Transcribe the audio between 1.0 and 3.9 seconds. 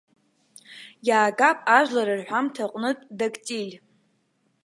Иаагап ажәлар рҳәамҭа аҟнытә дактиль.